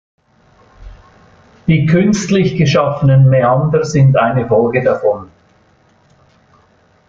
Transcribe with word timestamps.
Die 1.67 1.85
künstlich 1.85 2.57
geschaffenen 2.57 3.29
Mäander 3.29 3.85
sind 3.85 4.17
eine 4.17 4.47
Folge 4.47 4.81
davon. 4.83 5.29